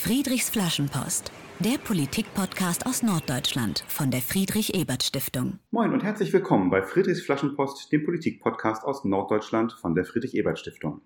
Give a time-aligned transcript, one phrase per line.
[0.00, 5.58] Friedrichs Flaschenpost, der Politik-Podcast aus Norddeutschland von der Friedrich-Ebert-Stiftung.
[5.72, 11.00] Moin und herzlich willkommen bei Friedrichs Flaschenpost, dem Politik-Podcast aus Norddeutschland von der Friedrich-Ebert-Stiftung.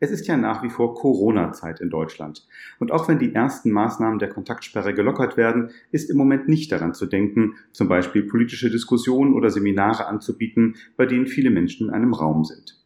[0.00, 2.48] Es ist ja nach wie vor Corona-Zeit in Deutschland.
[2.78, 6.94] Und auch wenn die ersten Maßnahmen der Kontaktsperre gelockert werden, ist im Moment nicht daran
[6.94, 12.14] zu denken, zum Beispiel politische Diskussionen oder Seminare anzubieten, bei denen viele Menschen in einem
[12.14, 12.79] Raum sind.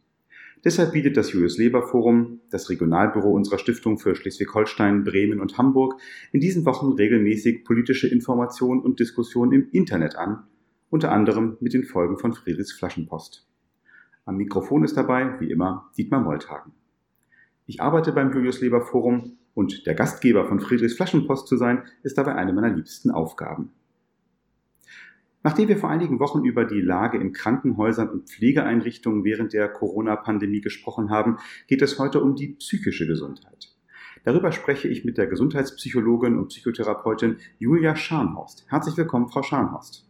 [0.65, 6.01] Deshalb bietet das Julius Leber Forum, das Regionalbüro unserer Stiftung für Schleswig-Holstein, Bremen und Hamburg,
[6.31, 10.47] in diesen Wochen regelmäßig politische Informationen und Diskussionen im Internet an,
[10.89, 13.47] unter anderem mit den Folgen von Friedrichs Flaschenpost.
[14.25, 16.73] Am Mikrofon ist dabei, wie immer, Dietmar Molthagen.
[17.67, 22.17] Ich arbeite beim Julius Leber Forum und der Gastgeber von Friedrichs Flaschenpost zu sein, ist
[22.17, 23.71] dabei eine meiner liebsten Aufgaben.
[25.45, 30.59] Nachdem wir vor einigen Wochen über die Lage in Krankenhäusern und Pflegeeinrichtungen während der Corona-Pandemie
[30.59, 33.71] gesprochen haben, geht es heute um die psychische Gesundheit.
[34.23, 38.65] Darüber spreche ich mit der Gesundheitspsychologin und Psychotherapeutin Julia Scharnhorst.
[38.69, 40.09] Herzlich willkommen, Frau Scharnhorst.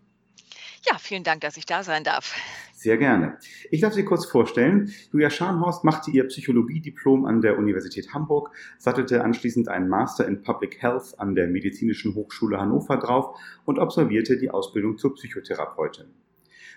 [0.87, 2.35] Ja, vielen Dank, dass ich da sein darf.
[2.73, 3.37] Sehr gerne.
[3.71, 4.93] Ich darf Sie kurz vorstellen.
[5.11, 10.81] Julia Scharnhorst machte ihr Psychologiediplom an der Universität Hamburg, sattelte anschließend einen Master in Public
[10.83, 16.07] Health an der Medizinischen Hochschule Hannover drauf und absolvierte die Ausbildung zur Psychotherapeutin.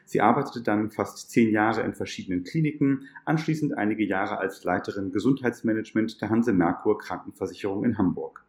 [0.07, 6.23] Sie arbeitete dann fast zehn Jahre in verschiedenen Kliniken, anschließend einige Jahre als Leiterin Gesundheitsmanagement
[6.23, 8.48] der Hanse Merkur Krankenversicherung in Hamburg.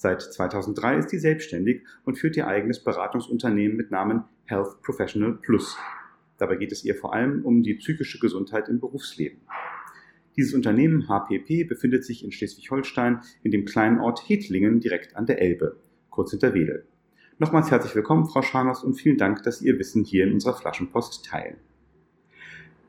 [0.00, 5.76] Seit 2003 ist sie selbstständig und führt ihr eigenes Beratungsunternehmen mit Namen Health Professional Plus.
[6.36, 9.40] Dabei geht es ihr vor allem um die psychische Gesundheit im Berufsleben.
[10.36, 15.42] Dieses Unternehmen HPP befindet sich in Schleswig-Holstein in dem kleinen Ort Hedlingen direkt an der
[15.42, 16.86] Elbe, kurz hinter Wedel.
[17.38, 20.54] Nochmals herzlich willkommen, Frau Scharnos, und vielen Dank, dass Sie Ihr Wissen hier in unserer
[20.54, 21.56] Flaschenpost teilen.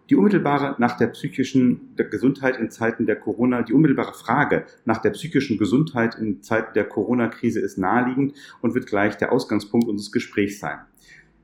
[0.10, 5.12] Die unmittelbare nach der psychischen Gesundheit in Zeiten der Corona, die unmittelbare Frage nach der
[5.12, 10.60] psychischen Gesundheit in Zeiten der Corona-Krise ist naheliegend und wird gleich der Ausgangspunkt unseres Gesprächs
[10.60, 10.80] sein.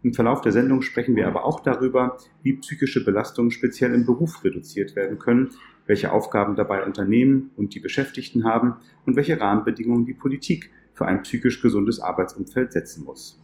[0.02, 4.44] Im Verlauf der Sendung sprechen wir aber auch darüber, wie psychische Belastungen speziell im Beruf
[4.44, 5.50] reduziert werden können,
[5.86, 11.22] welche Aufgaben dabei Unternehmen und die Beschäftigten haben und welche Rahmenbedingungen die Politik für ein
[11.22, 13.40] psychisch gesundes Arbeitsumfeld setzen muss.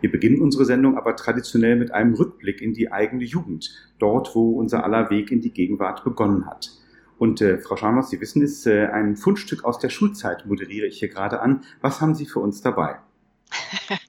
[0.00, 4.52] Wir beginnen unsere Sendung aber traditionell mit einem Rückblick in die eigene Jugend, dort, wo
[4.52, 6.70] unser aller Weg in die Gegenwart begonnen hat.
[7.18, 10.98] Und äh, Frau Scharmers, Sie wissen es, äh, ein Fundstück aus der Schulzeit moderiere ich
[10.98, 11.62] hier gerade an.
[11.80, 12.98] Was haben Sie für uns dabei?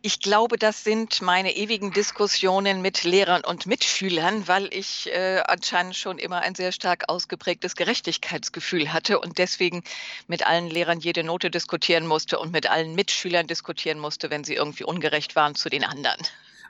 [0.00, 5.96] Ich glaube, das sind meine ewigen Diskussionen mit Lehrern und Mitschülern, weil ich äh, anscheinend
[5.96, 9.82] schon immer ein sehr stark ausgeprägtes Gerechtigkeitsgefühl hatte und deswegen
[10.28, 14.54] mit allen Lehrern jede Note diskutieren musste und mit allen Mitschülern diskutieren musste, wenn sie
[14.54, 16.20] irgendwie ungerecht waren zu den anderen.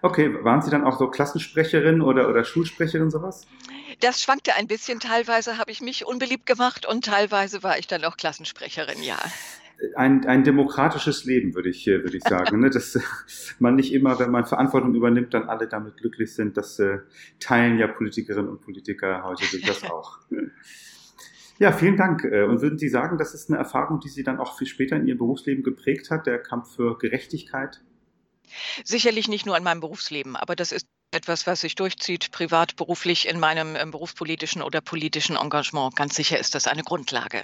[0.00, 3.46] Okay, waren Sie dann auch so Klassensprecherin oder, oder Schulsprecherin sowas?
[4.00, 5.00] Das schwankte ein bisschen.
[5.00, 9.18] Teilweise habe ich mich unbeliebt gemacht und teilweise war ich dann auch Klassensprecherin, ja
[9.96, 12.60] ein, ein demokratisches Leben, würde ich, würde ich sagen.
[12.60, 12.70] ne?
[12.70, 12.98] Dass
[13.58, 16.56] man nicht immer, wenn man Verantwortung übernimmt, dann alle damit glücklich sind.
[16.56, 16.98] Das äh,
[17.40, 20.18] teilen ja Politikerinnen und Politiker heute sind das auch.
[21.58, 22.24] Ja, vielen Dank.
[22.24, 24.96] Äh, und würden Sie sagen, das ist eine Erfahrung, die Sie dann auch viel später
[24.96, 27.80] in Ihrem Berufsleben geprägt hat, der Kampf für Gerechtigkeit?
[28.84, 33.28] Sicherlich nicht nur in meinem Berufsleben, aber das ist etwas, was sich durchzieht, privat, beruflich
[33.28, 35.96] in meinem ähm, berufspolitischen oder politischen Engagement.
[35.96, 37.42] Ganz sicher ist das eine Grundlage.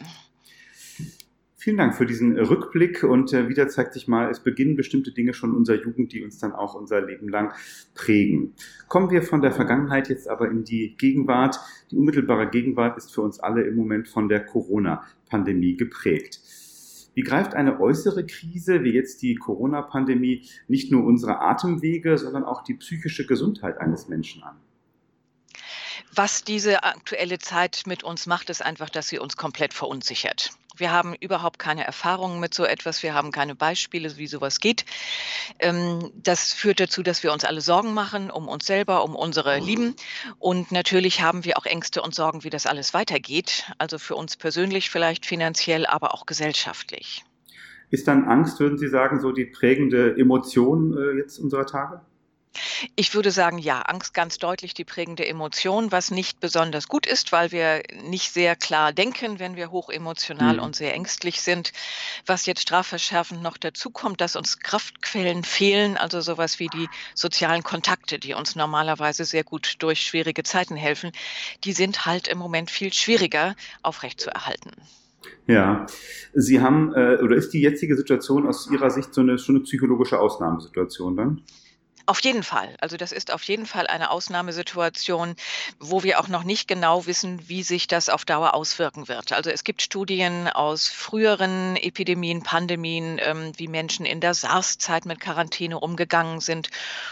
[1.64, 5.32] Vielen Dank für diesen Rückblick und äh, wieder zeigt sich mal, es beginnen bestimmte Dinge
[5.32, 7.54] schon unserer Jugend, die uns dann auch unser Leben lang
[7.94, 8.52] prägen.
[8.86, 11.58] Kommen wir von der Vergangenheit jetzt aber in die Gegenwart.
[11.91, 16.38] Die unmittelbare Gegenwart ist für uns alle im Moment von der Corona-Pandemie geprägt.
[17.14, 22.62] Wie greift eine äußere Krise wie jetzt die Corona-Pandemie nicht nur unsere Atemwege, sondern auch
[22.62, 24.56] die psychische Gesundheit eines Menschen an?
[26.14, 30.50] Was diese aktuelle Zeit mit uns macht, ist einfach, dass sie uns komplett verunsichert.
[30.76, 33.02] Wir haben überhaupt keine Erfahrungen mit so etwas.
[33.02, 34.84] Wir haben keine Beispiele, wie sowas geht.
[35.58, 39.58] Ähm, das führt dazu, dass wir uns alle Sorgen machen um uns selber, um unsere
[39.58, 39.94] Lieben.
[40.38, 43.72] Und natürlich haben wir auch Ängste und Sorgen, wie das alles weitergeht.
[43.78, 47.24] Also für uns persönlich vielleicht finanziell, aber auch gesellschaftlich.
[47.91, 52.00] Ist dann Angst, würden Sie sagen, so die prägende Emotion äh, jetzt unserer Tage?
[52.97, 57.33] Ich würde sagen, ja, Angst ganz deutlich die prägende Emotion, was nicht besonders gut ist,
[57.33, 60.62] weil wir nicht sehr klar denken, wenn wir hochemotional mhm.
[60.62, 61.72] und sehr ängstlich sind.
[62.27, 67.62] Was jetzt strafverschärfend noch dazu kommt, dass uns Kraftquellen fehlen, also sowas wie die sozialen
[67.62, 71.12] Kontakte, die uns normalerweise sehr gut durch schwierige Zeiten helfen,
[71.65, 74.72] die sind halt im Moment viel schwieriger aufrechtzuerhalten.
[75.47, 75.86] Ja,
[76.33, 79.65] Sie haben, äh, oder ist die jetzige Situation aus Ihrer Sicht so eine, schon eine
[79.65, 81.42] psychologische Ausnahmesituation dann?
[82.06, 82.77] Auf jeden Fall.
[82.80, 85.36] Also das ist auf jeden Fall eine Ausnahmesituation,
[85.78, 89.33] wo wir auch noch nicht genau wissen, wie sich das auf Dauer auswirken wird.
[89.33, 95.18] Also es gibt Studien aus früheren Epidemien, Pandemien, ähm, wie Menschen in der SARS-Zeit mit
[95.18, 96.68] Quarantäne umgegangen sind.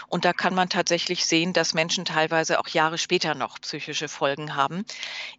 [0.09, 4.55] Und da kann man tatsächlich sehen, dass Menschen teilweise auch Jahre später noch psychische Folgen
[4.55, 4.85] haben.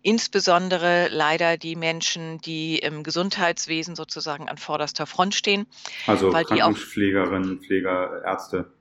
[0.03, 5.69] Insbesondere leider die Menschen, die im Gesundheitswesen sozusagen an vorderster Front stehen.
[6.09, 8.73] Also Krankenpflegerinnen, Pfleger, Ärzte.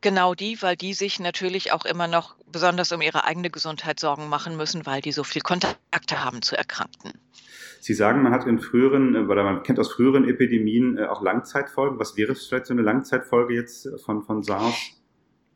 [0.00, 4.28] Genau die, weil die sich natürlich auch immer noch besonders um ihre eigene Gesundheit Sorgen
[4.28, 7.12] machen müssen, weil die so viel Kontakte haben zu Erkrankten.
[7.80, 11.22] Sie sagen, man hat in früheren, äh, oder man kennt aus früheren Epidemien äh, auch
[11.22, 11.98] Langzeitfolgen.
[11.98, 14.99] Was wäre vielleicht so eine Langzeitfolge jetzt von, von SARS?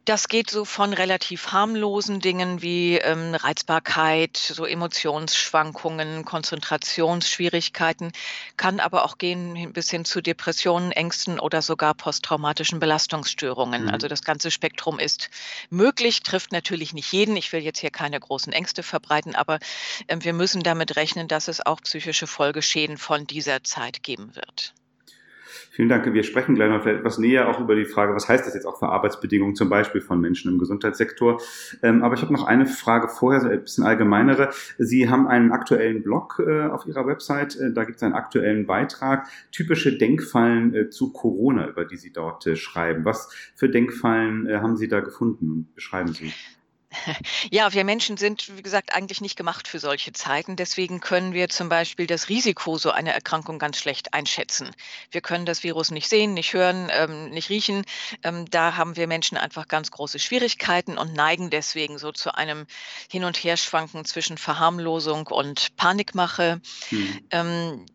[0.05, 8.13] Das geht so von relativ harmlosen Dingen wie ähm, Reizbarkeit, so Emotionsschwankungen, Konzentrationsschwierigkeiten,
[8.59, 13.85] kann aber auch gehen bis hin zu Depressionen, Ängsten oder sogar posttraumatischen Belastungsstörungen.
[13.85, 13.89] Mhm.
[13.89, 15.31] Also das ganze Spektrum ist
[15.71, 17.35] möglich, trifft natürlich nicht jeden.
[17.37, 19.59] Ich will jetzt hier keine großen Ängste verbreiten, aber
[20.07, 24.75] äh, wir müssen damit rechnen, dass es auch psychische Folgeschäden von dieser Zeit geben wird.
[25.75, 26.07] Vielen Dank.
[26.15, 28.79] Wir sprechen gleich noch etwas näher auch über die Frage, was heißt das jetzt auch
[28.79, 31.41] für Arbeitsbedingungen zum Beispiel von Menschen im Gesundheitssektor.
[31.83, 34.51] Ähm, aber ich habe noch eine Frage vorher, so ein bisschen allgemeinere.
[34.79, 37.57] Sie haben einen aktuellen Blog äh, auf Ihrer Website.
[37.57, 39.27] Äh, da gibt es einen aktuellen Beitrag.
[39.51, 43.05] Typische Denkfallen äh, zu Corona, über die Sie dort schreiben.
[43.05, 45.73] Was für Denkfallen haben Sie da gefunden?
[45.75, 46.33] Beschreiben Sie.
[47.51, 50.57] Ja, wir Menschen sind, wie gesagt, eigentlich nicht gemacht für solche Zeiten.
[50.57, 54.71] Deswegen können wir zum Beispiel das Risiko so einer Erkrankung ganz schlecht einschätzen.
[55.11, 57.85] Wir können das Virus nicht sehen, nicht hören, ähm, nicht riechen.
[58.23, 62.67] Ähm, da haben wir Menschen einfach ganz große Schwierigkeiten und neigen deswegen so zu einem
[63.11, 66.61] Hin- und Herschwanken zwischen Verharmlosung und Panikmache.
[66.89, 67.21] Hm.
[67.31, 67.87] Ähm,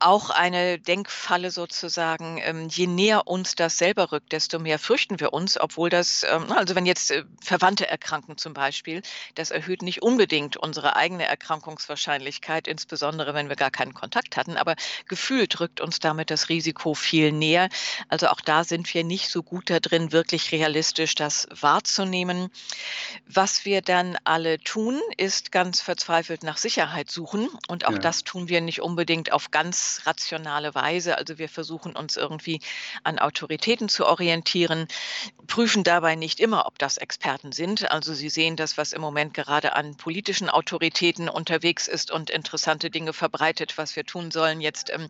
[0.00, 5.32] auch eine Denkfalle sozusagen, ähm, je näher uns das selber rückt, desto mehr fürchten wir
[5.32, 9.02] uns, obwohl das, ähm, also wenn jetzt äh, Verwandte erkranken zum Beispiel,
[9.34, 14.74] das erhöht nicht unbedingt unsere eigene Erkrankungswahrscheinlichkeit, insbesondere wenn wir gar keinen Kontakt hatten, aber
[15.06, 17.68] gefühlt rückt uns damit das Risiko viel näher.
[18.08, 22.50] Also auch da sind wir nicht so gut da drin, wirklich realistisch das wahrzunehmen.
[23.26, 27.98] Was wir dann alle tun, ist ganz verzweifelt nach Sicherheit suchen und auch ja.
[27.98, 31.18] das tun wir nicht unbedingt auf ganz rationale Weise.
[31.18, 32.60] Also wir versuchen uns irgendwie
[33.04, 34.86] an Autoritäten zu orientieren,
[35.46, 37.90] prüfen dabei nicht immer, ob das Experten sind.
[37.90, 42.90] Also Sie sehen das, was im Moment gerade an politischen Autoritäten unterwegs ist und interessante
[42.90, 44.90] Dinge verbreitet, was wir tun sollen jetzt.
[44.90, 45.08] Ähm,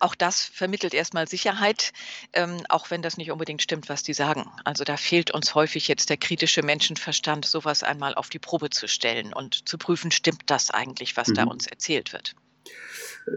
[0.00, 1.92] auch das vermittelt erstmal Sicherheit,
[2.32, 4.50] ähm, auch wenn das nicht unbedingt stimmt, was die sagen.
[4.64, 8.88] Also da fehlt uns häufig jetzt der kritische Menschenverstand, sowas einmal auf die Probe zu
[8.88, 11.34] stellen und zu prüfen, stimmt das eigentlich, was mhm.
[11.34, 12.34] da uns erzählt wird.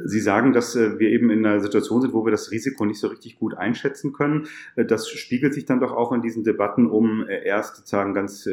[0.06, 3.00] Sie sagen, dass äh, wir eben in einer Situation sind, wo wir das Risiko nicht
[3.00, 4.48] so richtig gut einschätzen können.
[4.76, 8.48] Äh, das spiegelt sich dann doch auch in diesen Debatten um äh, erst sozusagen ganz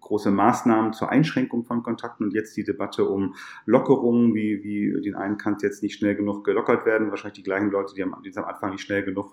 [0.00, 3.34] große Maßnahmen zur Einschränkung von Kontakten und jetzt die Debatte um
[3.66, 7.70] Lockerungen, wie, wie den einen kann jetzt nicht schnell genug gelockert werden, wahrscheinlich die gleichen
[7.70, 9.32] Leute, die am, die am Anfang nicht schnell genug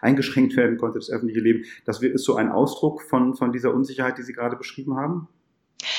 [0.00, 1.64] eingeschränkt werden konnte, das öffentliche Leben.
[1.84, 5.28] Das ist so ein Ausdruck von, von dieser Unsicherheit, die Sie gerade beschrieben haben?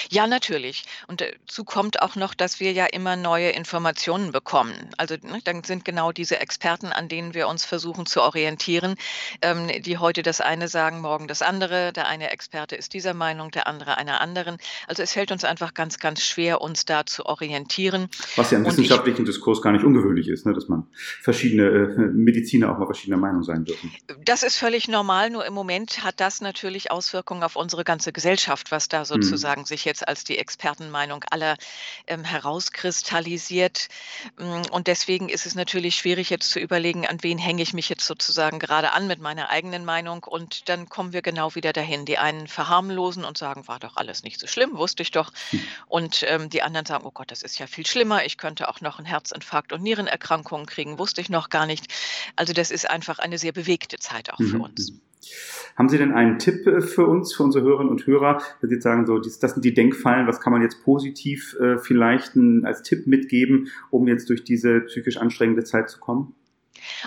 [0.09, 0.85] Ja, natürlich.
[1.07, 4.73] Und dazu kommt auch noch, dass wir ja immer neue Informationen bekommen.
[4.97, 8.95] Also ne, dann sind genau diese Experten, an denen wir uns versuchen zu orientieren,
[9.41, 11.93] ähm, die heute das eine sagen, morgen das andere.
[11.93, 14.57] Der eine Experte ist dieser Meinung, der andere einer anderen.
[14.87, 18.07] Also es fällt uns einfach ganz, ganz schwer, uns da zu orientieren.
[18.35, 20.87] Was ja im wissenschaftlichen ich, Diskurs gar nicht ungewöhnlich ist, ne, dass man
[21.21, 23.91] verschiedene äh, Mediziner auch mal verschiedener Meinung sein dürfen.
[24.23, 28.71] Das ist völlig normal, nur im Moment hat das natürlich Auswirkungen auf unsere ganze Gesellschaft,
[28.71, 29.05] was da hm.
[29.05, 29.67] sozusagen hm.
[29.71, 31.57] Sich jetzt als die Expertenmeinung aller
[32.05, 33.87] ähm, herauskristallisiert.
[34.37, 37.89] Mm, und deswegen ist es natürlich schwierig jetzt zu überlegen, an wen hänge ich mich
[37.89, 40.23] jetzt sozusagen gerade an mit meiner eigenen Meinung.
[40.23, 42.05] Und dann kommen wir genau wieder dahin.
[42.05, 45.31] Die einen verharmlosen und sagen, war doch alles nicht so schlimm, wusste ich doch.
[45.49, 45.63] Hm.
[45.87, 48.25] Und ähm, die anderen sagen, oh Gott, das ist ja viel schlimmer.
[48.25, 51.87] Ich könnte auch noch einen Herzinfarkt und Nierenerkrankungen kriegen, wusste ich noch gar nicht.
[52.35, 54.61] Also das ist einfach eine sehr bewegte Zeit auch für mhm.
[54.61, 54.91] uns.
[55.75, 58.75] Haben Sie denn einen Tipp äh, für uns, für unsere Hörerinnen und Hörer, wenn Sie
[58.75, 62.83] jetzt sagen, so, das sind die Denkfallen, was kann man jetzt positiv äh, vielleicht als
[62.83, 66.35] Tipp mitgeben, um jetzt durch diese psychisch anstrengende Zeit zu kommen?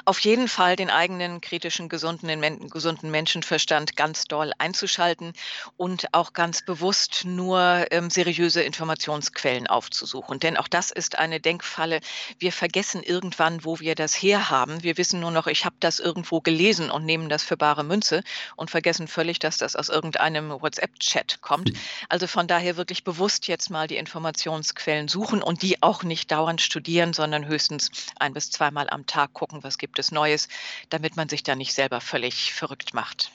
[0.04, 5.33] Auf jeden Fall den eigenen kritischen, gesunden, gesunden Menschenverstand ganz doll einzuschalten
[5.76, 10.40] und auch ganz bewusst nur ähm, seriöse Informationsquellen aufzusuchen.
[10.40, 12.00] Denn auch das ist eine Denkfalle.
[12.38, 14.83] Wir vergessen irgendwann, wo wir das herhaben.
[14.83, 18.23] Wir wissen nur noch, ich habe das irgendwo gelesen und nehmen das für bare Münze
[18.56, 21.71] und vergessen völlig, dass das aus irgendeinem WhatsApp-Chat kommt.
[21.71, 21.76] Hm.
[22.09, 26.61] Also von daher wirklich bewusst jetzt mal die Informationsquellen suchen und die auch nicht dauernd
[26.61, 30.49] studieren, sondern höchstens ein bis zweimal am Tag gucken, was gibt es Neues,
[30.88, 33.30] damit man sich da nicht selber völlig verrückt macht.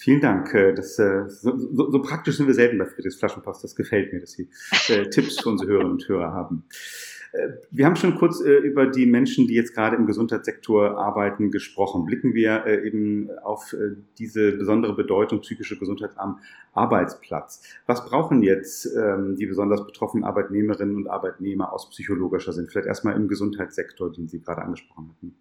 [0.00, 0.54] Vielen Dank.
[0.54, 3.62] Äh, das, äh, so, so, so, praktisch sind wir selten bei Friedrichs Flaschenpost.
[3.62, 4.48] Das gefällt mir, dass Sie
[4.88, 6.64] äh, Tipps für unsere Hörerinnen und Hörer haben.
[7.32, 11.50] Äh, wir haben schon kurz äh, über die Menschen, die jetzt gerade im Gesundheitssektor arbeiten,
[11.50, 12.06] gesprochen.
[12.06, 13.76] Blicken wir äh, eben auf
[14.18, 16.40] diese besondere Bedeutung psychische Gesundheit am
[16.72, 17.62] Arbeitsplatz.
[17.84, 22.70] Was brauchen jetzt ähm, die besonders betroffenen Arbeitnehmerinnen und Arbeitnehmer aus psychologischer Sicht?
[22.70, 25.34] Vielleicht erstmal im Gesundheitssektor, den Sie gerade angesprochen hatten.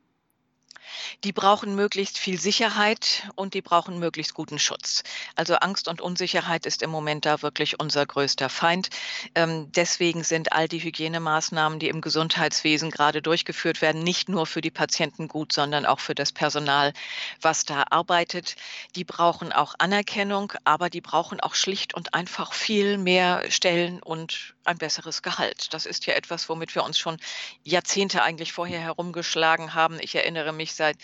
[1.23, 5.03] Die brauchen möglichst viel Sicherheit und die brauchen möglichst guten Schutz.
[5.35, 8.89] Also Angst und Unsicherheit ist im Moment da wirklich unser größter Feind.
[9.35, 14.61] Ähm, deswegen sind all die Hygienemaßnahmen, die im Gesundheitswesen gerade durchgeführt werden, nicht nur für
[14.61, 16.93] die Patienten gut, sondern auch für das Personal,
[17.41, 18.55] was da arbeitet.
[18.95, 24.55] Die brauchen auch Anerkennung, aber die brauchen auch schlicht und einfach viel mehr Stellen und
[24.65, 25.73] ein besseres Gehalt.
[25.73, 27.17] Das ist ja etwas, womit wir uns schon
[27.63, 29.97] Jahrzehnte eigentlich vorher herumgeschlagen haben.
[30.01, 30.97] Ich erinnere mich seit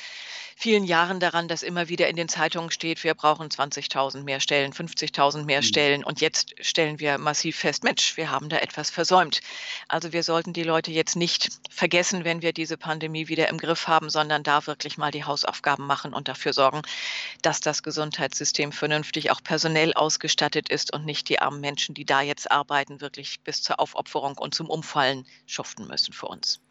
[0.58, 4.72] vielen Jahren daran, dass immer wieder in den Zeitungen steht, wir brauchen 20.000 mehr Stellen,
[4.72, 5.66] 50.000 mehr mhm.
[5.66, 6.04] Stellen.
[6.04, 9.42] Und jetzt stellen wir massiv fest, Mensch, wir haben da etwas versäumt.
[9.90, 13.88] Also wir sollten die Leute jetzt nicht vergessen, wenn wir diese Pandemie wieder im Griff
[13.88, 16.82] haben, sondern da wirklich mal die Hausaufgaben machen und dafür sorgen,
[17.42, 22.22] dass das Gesundheitssystem vernünftig auch personell ausgestattet ist und nicht die armen Menschen, die da
[22.22, 26.62] jetzt arbeiten, wirklich bis zur Aufopferung und zum Umfallen schuften müssen für uns.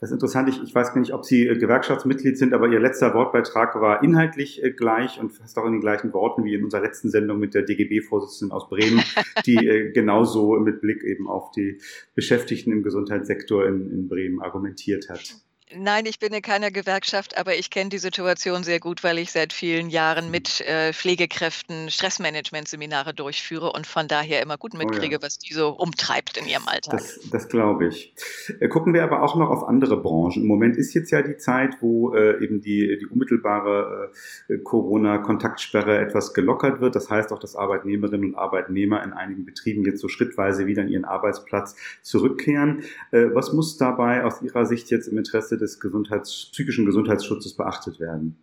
[0.00, 0.48] Das ist interessant.
[0.48, 4.02] Ich, ich weiß gar nicht, ob Sie äh, Gewerkschaftsmitglied sind, aber Ihr letzter Wortbeitrag war
[4.02, 7.38] inhaltlich äh, gleich und fast auch in den gleichen Worten wie in unserer letzten Sendung
[7.38, 9.02] mit der DGB-Vorsitzenden aus Bremen,
[9.46, 11.80] die äh, genauso mit Blick eben auf die
[12.14, 15.36] Beschäftigten im Gesundheitssektor in, in Bremen argumentiert hat.
[15.76, 19.32] Nein, ich bin in keiner Gewerkschaft, aber ich kenne die Situation sehr gut, weil ich
[19.32, 25.20] seit vielen Jahren mit äh, Pflegekräften Stressmanagement-Seminare durchführe und von daher immer gut mitkriege, oh
[25.20, 25.22] ja.
[25.22, 26.98] was die so umtreibt in ihrem Alltag.
[26.98, 28.14] Das, das glaube ich.
[28.60, 30.42] Äh, gucken wir aber auch noch auf andere Branchen.
[30.42, 34.12] Im Moment ist jetzt ja die Zeit, wo äh, eben die, die unmittelbare
[34.48, 36.94] äh, Corona-Kontaktsperre etwas gelockert wird.
[36.94, 40.88] Das heißt auch, dass Arbeitnehmerinnen und Arbeitnehmer in einigen Betrieben jetzt so schrittweise wieder an
[40.88, 42.84] ihren Arbeitsplatz zurückkehren.
[43.10, 48.00] Äh, was muss dabei aus Ihrer Sicht jetzt im Interesse des Gesundheits-, psychischen Gesundheitsschutzes beachtet
[48.00, 48.36] werden?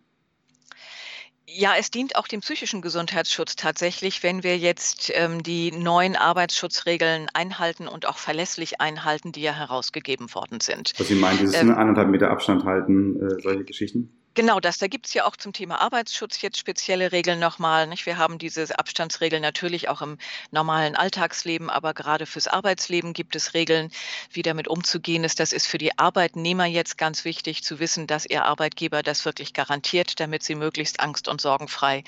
[1.54, 7.28] Ja, es dient auch dem psychischen Gesundheitsschutz tatsächlich, wenn wir jetzt ähm, die neuen Arbeitsschutzregeln
[7.34, 10.94] einhalten und auch verlässlich einhalten, die ja herausgegeben worden sind.
[10.96, 14.10] Was Sie meinen, dieses ähm, anderthalb Meter Abstand halten, äh, solche Geschichten?
[14.34, 14.78] Genau das.
[14.78, 17.86] Da gibt es ja auch zum Thema Arbeitsschutz jetzt spezielle Regeln nochmal.
[17.86, 18.06] Nicht?
[18.06, 20.16] Wir haben diese Abstandsregeln natürlich auch im
[20.50, 23.90] normalen Alltagsleben, aber gerade fürs Arbeitsleben gibt es Regeln,
[24.30, 25.38] wie damit umzugehen ist.
[25.38, 29.52] Das ist für die Arbeitnehmer jetzt ganz wichtig zu wissen, dass ihr Arbeitgeber das wirklich
[29.52, 32.02] garantiert, damit sie möglichst angst- und sorgenfrei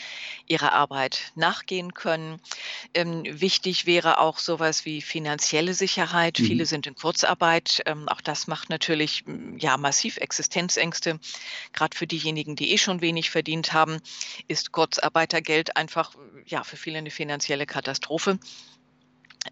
[0.47, 2.40] ihrer Arbeit nachgehen können.
[2.95, 6.38] Ähm, wichtig wäre auch sowas wie finanzielle Sicherheit.
[6.38, 6.45] Mhm.
[6.47, 7.83] Viele sind in Kurzarbeit.
[7.85, 9.25] Ähm, auch das macht natürlich
[9.59, 11.21] ja massiv Existenzängste,
[11.75, 14.00] gerade für die diejenigen, die eh schon wenig verdient haben,
[14.47, 16.12] ist Kurzarbeitergeld einfach
[16.47, 18.38] ja für viele eine finanzielle Katastrophe.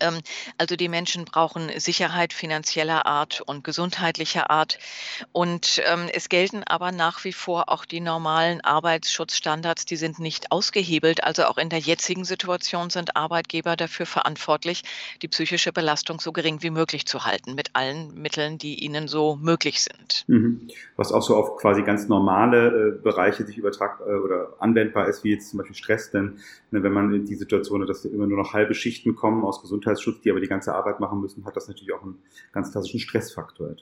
[0.01, 0.21] Ähm,
[0.59, 4.79] also die Menschen brauchen Sicherheit finanzieller Art und gesundheitlicher Art.
[5.33, 10.53] Und ähm, es gelten aber nach wie vor auch die normalen Arbeitsschutzstandards, die sind nicht
[10.53, 11.25] ausgehebelt.
[11.25, 14.83] Also auch in der jetzigen Situation sind Arbeitgeber dafür verantwortlich,
[15.23, 19.37] die psychische Belastung so gering wie möglich zu halten, mit allen Mitteln, die ihnen so
[19.37, 20.25] möglich sind.
[20.27, 20.69] Mhm.
[20.97, 25.25] Was auch so auf quasi ganz normale äh, Bereiche sich übertragt äh, oder anwendbar ist,
[25.25, 26.39] wie jetzt zum Beispiel Stress, denn
[26.71, 29.61] ne, wenn man in die Situation hat, dass immer nur noch halbe Schichten kommen aus
[29.61, 32.23] Gesundheit Gesundheitsschutz, die aber die ganze Arbeit machen müssen, hat das natürlich auch einen
[32.53, 33.75] ganz klassischen Stressfaktor.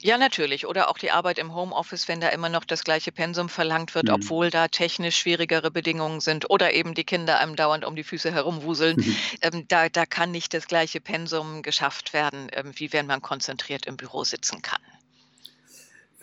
[0.00, 0.66] Ja, natürlich.
[0.66, 4.06] Oder auch die Arbeit im Homeoffice, wenn da immer noch das gleiche Pensum verlangt wird,
[4.06, 4.14] mhm.
[4.14, 8.32] obwohl da technisch schwierigere Bedingungen sind oder eben die Kinder einem dauernd um die Füße
[8.32, 8.96] herumwuseln.
[8.96, 9.16] Mhm.
[9.42, 13.86] Ähm, da, da kann nicht das gleiche Pensum geschafft werden, ähm, wie wenn man konzentriert
[13.86, 14.80] im Büro sitzen kann.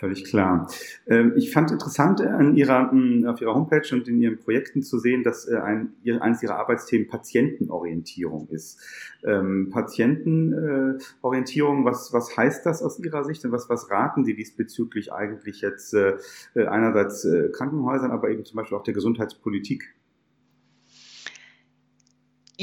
[0.03, 0.67] Völlig klar.
[1.07, 4.83] Ähm, ich fand interessant äh, an ihrer, hm, auf Ihrer Homepage und in Ihren Projekten
[4.83, 8.81] zu sehen, dass äh, ein, eines Ihrer Arbeitsthemen Patientenorientierung ist.
[9.23, 15.13] Ähm, Patientenorientierung, was, was heißt das aus Ihrer Sicht und was, was raten Sie diesbezüglich
[15.13, 16.17] eigentlich jetzt äh,
[16.53, 19.95] einerseits Krankenhäusern, aber eben zum Beispiel auch der Gesundheitspolitik?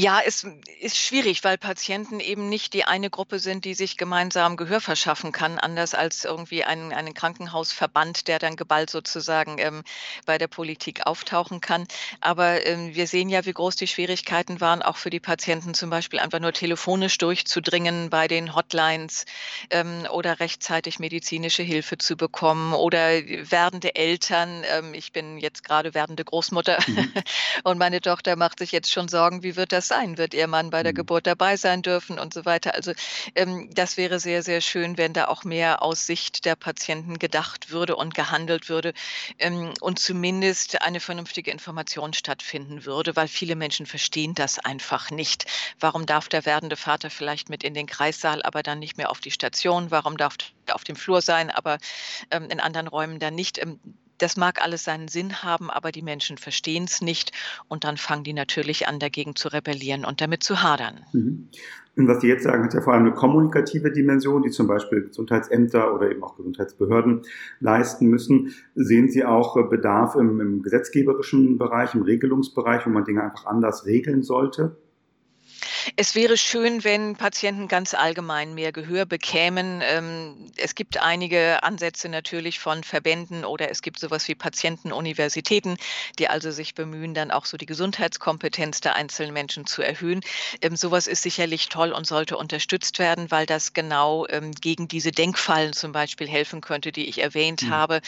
[0.00, 0.47] Ja, es
[0.80, 5.30] ist schwierig, weil Patienten eben nicht die eine Gruppe sind, die sich gemeinsam Gehör verschaffen
[5.30, 9.83] kann, anders als irgendwie ein, ein Krankenhausverband, der dann geballt sozusagen ähm,
[10.25, 11.87] bei der Politik auftauchen kann.
[12.23, 15.90] Aber ähm, wir sehen ja, wie groß die Schwierigkeiten waren, auch für die Patienten zum
[15.90, 19.26] Beispiel einfach nur telefonisch durchzudringen bei den Hotlines
[19.69, 24.64] ähm, oder rechtzeitig medizinische Hilfe zu bekommen oder werdende Eltern.
[24.64, 27.12] Ähm, ich bin jetzt gerade werdende Großmutter mhm.
[27.64, 30.16] und meine Tochter macht sich jetzt schon Sorgen, wie wird das sein?
[30.16, 30.97] Wird Ihr Mann bei der mhm.
[30.97, 32.75] Geburt dabei sein dürfen und so weiter?
[32.75, 32.92] Also
[33.35, 37.70] ähm, das wäre sehr, sehr schön, wenn da auch mehr aus Sicht der Patienten gedacht
[37.70, 38.94] würde und gehandelt würde
[39.38, 45.47] ähm, und zumindest eine vernünftige Information stattfinden würde, weil viele Menschen verstehen das einfach nicht.
[45.80, 49.20] Warum darf der werdende Vater vielleicht mit in den Kreissaal, aber dann nicht mehr auf
[49.20, 49.90] die Station?
[49.90, 51.78] Warum darf er auf dem Flur sein, aber
[52.30, 53.61] ähm, in anderen Räumen dann nicht?
[54.20, 57.32] Das mag alles seinen Sinn haben, aber die Menschen verstehen es nicht
[57.68, 61.00] und dann fangen die natürlich an, dagegen zu rebellieren und damit zu hadern.
[61.12, 61.48] Mhm.
[61.96, 65.02] Und was Sie jetzt sagen, hat ja vor allem eine kommunikative Dimension, die zum Beispiel
[65.02, 67.22] Gesundheitsämter oder eben auch Gesundheitsbehörden
[67.60, 68.54] leisten müssen.
[68.74, 73.86] Sehen Sie auch Bedarf im, im gesetzgeberischen Bereich, im Regelungsbereich, wo man Dinge einfach anders
[73.86, 74.76] regeln sollte?
[75.96, 79.80] Es wäre schön, wenn Patienten ganz allgemein mehr Gehör bekämen.
[79.82, 85.76] Ähm, es gibt einige Ansätze natürlich von Verbänden oder es gibt sowas wie Patientenuniversitäten,
[86.18, 90.20] die also sich bemühen, dann auch so die Gesundheitskompetenz der einzelnen Menschen zu erhöhen.
[90.62, 95.12] Ähm, sowas ist sicherlich toll und sollte unterstützt werden, weil das genau ähm, gegen diese
[95.12, 97.70] Denkfallen zum Beispiel helfen könnte, die ich erwähnt mhm.
[97.70, 98.00] habe,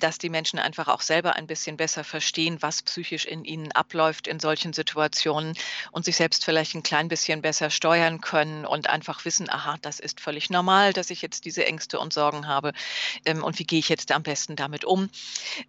[0.00, 4.26] dass die Menschen einfach auch selber ein bisschen besser verstehen, was psychisch in ihnen abläuft
[4.26, 5.54] in solchen Situationen
[5.92, 10.00] und sich selbst vielleicht ein klein bisschen besser steuern können und einfach wissen, aha, das
[10.00, 12.72] ist völlig normal, dass ich jetzt diese Ängste und Sorgen habe
[13.24, 15.10] ähm, und wie gehe ich jetzt am besten damit um.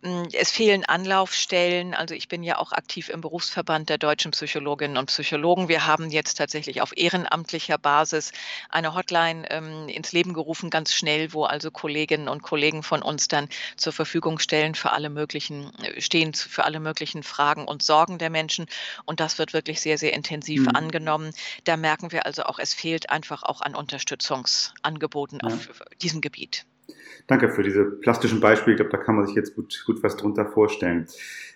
[0.04, 4.98] Hm, es fehlen Anlaufstellen, also ich bin ja auch aktiv im Berufsverband der deutschen Psychologinnen
[4.98, 5.68] und Psychologen.
[5.68, 8.32] Wir haben jetzt tatsächlich auf ehrenamtlicher Basis
[8.70, 13.28] eine Hotline ähm, ins Leben gerufen, ganz schnell, wo also Kolleginnen und Kollegen von uns
[13.28, 18.18] dann zur Verfügung stellen für alle möglichen, äh, stehen für alle möglichen Fragen und Sorgen
[18.18, 18.66] der Menschen.
[19.06, 20.76] Und das wird wirklich sehr, sehr intensiv mhm.
[20.90, 21.32] Angenommen genommen.
[21.64, 25.50] Da merken wir also auch, es fehlt einfach auch an Unterstützungsangeboten ja.
[25.50, 25.70] auf
[26.02, 26.66] diesem Gebiet.
[27.28, 28.76] Danke für diese plastischen Beispiele.
[28.76, 31.08] Ich glaube, da kann man sich jetzt gut, gut was drunter vorstellen.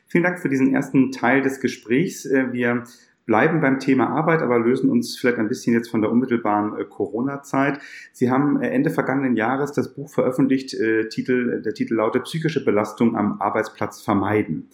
[0.07, 2.25] Vielen Dank für diesen ersten Teil des Gesprächs.
[2.25, 2.83] Äh, wir
[3.25, 6.85] bleiben beim Thema Arbeit, aber lösen uns vielleicht ein bisschen jetzt von der unmittelbaren äh,
[6.85, 7.79] Corona-Zeit.
[8.11, 10.75] Sie haben äh, Ende vergangenen Jahres das Buch veröffentlicht,
[11.09, 14.69] Titel, der Titel lautet Psychische Belastung am Arbeitsplatz vermeiden.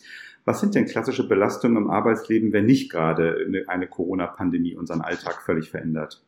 [0.49, 3.37] Was sind denn klassische Belastungen im Arbeitsleben, wenn nicht gerade
[3.67, 6.23] eine Corona-Pandemie unseren Alltag völlig verändert?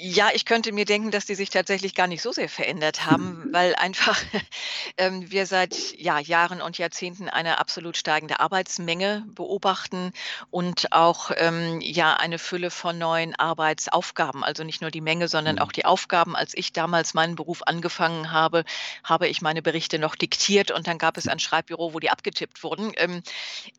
[0.00, 3.48] Ja, ich könnte mir denken, dass die sich tatsächlich gar nicht so sehr verändert haben,
[3.52, 4.16] weil einfach
[4.96, 10.12] ähm, wir seit ja, Jahren und Jahrzehnten eine absolut steigende Arbeitsmenge beobachten
[10.50, 14.44] und auch ähm, ja eine Fülle von neuen Arbeitsaufgaben.
[14.44, 15.62] Also nicht nur die Menge, sondern mhm.
[15.62, 16.36] auch die Aufgaben.
[16.36, 18.64] Als ich damals meinen Beruf angefangen habe,
[19.02, 22.62] habe ich meine Berichte noch diktiert und dann gab es ein Schreibbüro, wo die abgetippt
[22.62, 22.92] wurden.
[22.98, 23.24] Ähm,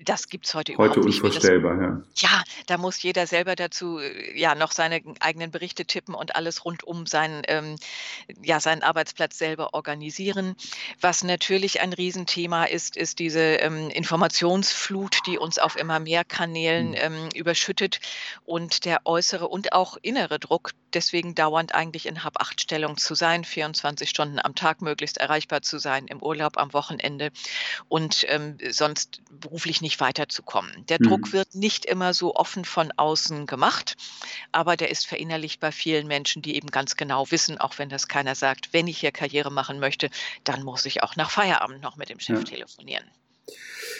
[0.01, 1.23] das gibt es heute, heute überhaupt nicht.
[1.23, 2.01] Heute unvorstellbar, ja.
[2.15, 6.35] Ja, da muss jeder selber dazu äh, ja noch seine eigenen Berichte tippen Treppen und
[6.35, 7.75] alles rund um seinen, ähm,
[8.43, 10.55] ja, seinen Arbeitsplatz selber organisieren.
[11.01, 16.89] Was natürlich ein Riesenthema ist, ist diese ähm, Informationsflut, die uns auf immer mehr Kanälen
[16.89, 16.95] mhm.
[16.97, 17.99] ähm, überschüttet
[18.45, 24.09] und der äußere und auch innere Druck, deswegen dauernd eigentlich in Hab-Acht-Stellung zu sein, 24
[24.09, 27.31] Stunden am Tag möglichst erreichbar zu sein, im Urlaub, am Wochenende
[27.87, 30.85] und ähm, sonst beruflich nicht weiterzukommen.
[30.87, 31.07] Der mhm.
[31.07, 33.95] Druck wird nicht immer so offen von außen gemacht,
[34.51, 38.07] aber der ist verinnerlicht bei vielen Menschen, die eben ganz genau wissen, auch wenn das
[38.07, 40.09] keiner sagt, wenn ich hier Karriere machen möchte,
[40.43, 42.43] dann muss ich auch nach Feierabend noch mit dem Chef ja.
[42.43, 43.05] telefonieren.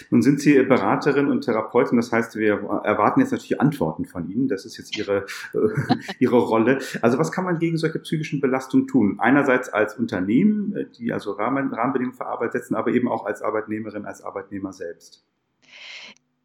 [0.10, 4.48] Nun sind Sie Beraterin und Therapeutin, das heißt, wir erwarten jetzt natürlich Antworten von Ihnen.
[4.48, 6.80] Das ist jetzt Ihre, äh, Ihre Rolle.
[7.02, 9.20] Also was kann man gegen solche psychischen Belastungen tun?
[9.20, 13.42] Einerseits als Unternehmen, äh, die also Rahmen, Rahmenbedingungen für Arbeit setzen, aber eben auch als
[13.42, 15.24] Arbeitnehmerin, als Arbeitnehmer selbst.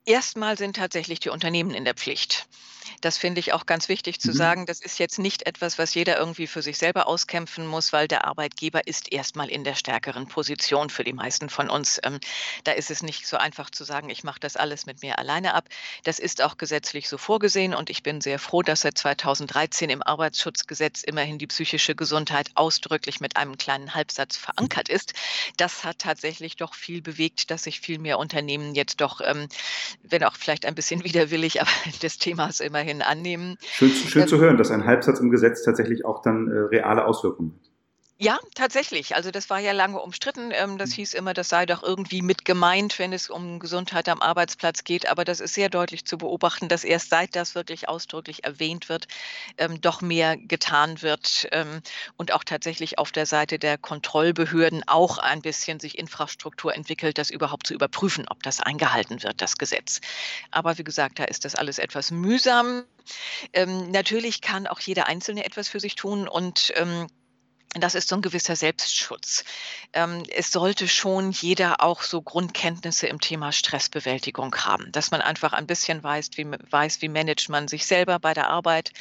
[0.07, 2.47] Erstmal sind tatsächlich die Unternehmen in der Pflicht.
[3.05, 4.37] Das finde ich auch ganz wichtig zu mhm.
[4.37, 4.67] sagen.
[4.67, 8.27] Das ist jetzt nicht etwas, was jeder irgendwie für sich selber auskämpfen muss, weil der
[8.27, 12.01] Arbeitgeber ist erstmal in der stärkeren Position für die meisten von uns.
[12.03, 12.21] Ähm,
[12.65, 15.55] da ist es nicht so einfach zu sagen, ich mache das alles mit mir alleine
[15.55, 15.69] ab.
[16.05, 20.03] Das ist auch gesetzlich so vorgesehen und ich bin sehr froh, dass seit 2013 im
[20.03, 25.15] Arbeitsschutzgesetz immerhin die psychische Gesundheit ausdrücklich mit einem kleinen Halbsatz verankert ist.
[25.57, 29.49] Das hat tatsächlich doch viel bewegt, dass sich viel mehr Unternehmen jetzt doch, ähm,
[30.03, 31.71] wenn auch vielleicht ein bisschen widerwillig, aber
[32.03, 33.57] des Themas im immerhin annehmen.
[33.61, 37.07] Schön, schön ähm, zu hören, dass ein Halbsatz im Gesetz tatsächlich auch dann äh, reale
[37.07, 37.64] Auswirkungen hat.
[38.17, 39.17] Ja, tatsächlich.
[39.17, 40.53] Also das war ja lange umstritten.
[40.53, 40.97] Ähm, das hm.
[40.97, 45.09] hieß immer, das sei doch irgendwie mit gemeint, wenn es um Gesundheit am Arbeitsplatz geht.
[45.11, 49.09] Aber das ist sehr deutlich zu beobachten, dass erst seit das wirklich ausdrücklich erwähnt wird,
[49.59, 51.83] ähm, doch mehr getan wird ähm,
[52.17, 57.31] und auch tatsächlich auf der Seite der Kontrollbehörden auch ein bisschen sich Infrastruktur entwickelt, das
[57.31, 60.01] überhaupt zu überprüfen, ob das eingehalten wird, das Gesetz.
[60.53, 62.85] Aber wie gesagt, da ist das alles etwas mühsam.
[63.55, 66.73] natürlich kann auch jeder Einzelne etwas für sich tun und
[67.83, 69.45] das ist so ein gewisser Selbstschutz.
[69.93, 75.53] Ähm, es sollte schon jeder auch so Grundkenntnisse im Thema Stressbewältigung haben, dass man einfach
[75.53, 78.93] ein bisschen weiß, wie weiß, wie managt man sich selber bei der Arbeit,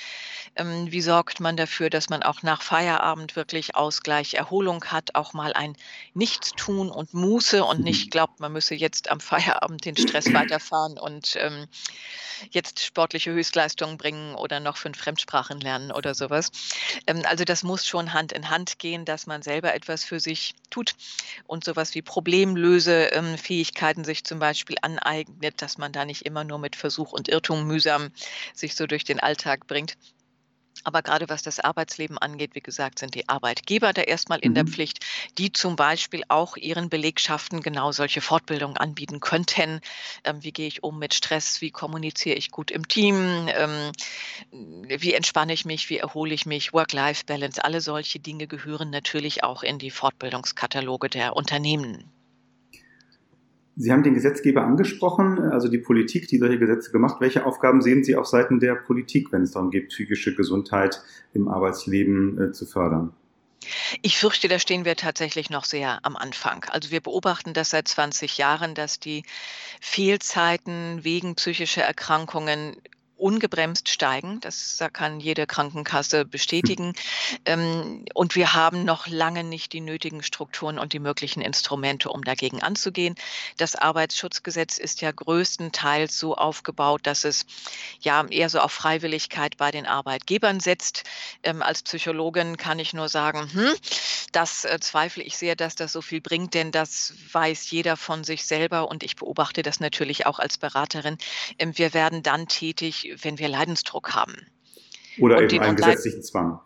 [0.55, 5.33] ähm, wie sorgt man dafür, dass man auch nach Feierabend wirklich Ausgleich, Erholung hat, auch
[5.33, 5.75] mal ein
[6.13, 8.09] Nichtstun und Muße und nicht mhm.
[8.09, 11.67] glaubt, man müsse jetzt am Feierabend den Stress weiterfahren und, ähm,
[12.51, 16.51] jetzt sportliche Höchstleistungen bringen oder noch fünf Fremdsprachen lernen oder sowas.
[17.23, 20.95] Also das muss schon Hand in Hand gehen, dass man selber etwas für sich tut
[21.45, 26.75] und sowas wie Problemlösefähigkeiten sich zum Beispiel aneignet, dass man da nicht immer nur mit
[26.75, 28.11] Versuch und Irrtum mühsam
[28.53, 29.97] sich so durch den Alltag bringt.
[30.83, 34.63] Aber gerade was das Arbeitsleben angeht, wie gesagt, sind die Arbeitgeber da erstmal in der
[34.63, 34.69] mhm.
[34.69, 35.05] Pflicht,
[35.37, 39.79] die zum Beispiel auch ihren Belegschaften genau solche Fortbildungen anbieten könnten.
[40.23, 41.61] Ähm, wie gehe ich um mit Stress?
[41.61, 43.47] Wie kommuniziere ich gut im Team?
[43.47, 43.91] Ähm,
[44.51, 45.89] wie entspanne ich mich?
[45.89, 46.73] Wie erhole ich mich?
[46.73, 52.11] Work-Life-Balance, alle solche Dinge gehören natürlich auch in die Fortbildungskataloge der Unternehmen.
[53.75, 57.17] Sie haben den Gesetzgeber angesprochen, also die Politik, die solche Gesetze gemacht.
[57.19, 61.01] Welche Aufgaben sehen Sie auf Seiten der Politik, wenn es darum geht, psychische Gesundheit
[61.33, 63.13] im Arbeitsleben äh, zu fördern?
[64.01, 66.65] Ich fürchte, da stehen wir tatsächlich noch sehr am Anfang.
[66.65, 69.23] Also wir beobachten das seit 20 Jahren, dass die
[69.81, 72.75] Fehlzeiten wegen psychischer Erkrankungen
[73.17, 74.39] ungebremst steigen.
[74.41, 76.93] Das kann jede Krankenkasse bestätigen.
[77.45, 82.23] Ähm, und wir haben noch lange nicht die nötigen Strukturen und die möglichen Instrumente, um
[82.23, 83.15] dagegen anzugehen.
[83.57, 87.45] Das Arbeitsschutzgesetz ist ja größtenteils so aufgebaut, dass es
[87.99, 91.03] ja eher so auf Freiwilligkeit bei den Arbeitgebern setzt.
[91.43, 93.73] Ähm, als Psychologin kann ich nur sagen, hm,
[94.31, 98.23] das äh, zweifle ich sehr, dass das so viel bringt, denn das weiß jeder von
[98.23, 101.17] sich selber und ich beobachte das natürlich auch als Beraterin.
[101.59, 104.35] Ähm, wir werden dann tätig, wenn wir Leidensdruck haben.
[105.19, 106.59] Oder und eben einen gesetzlichen Zwang.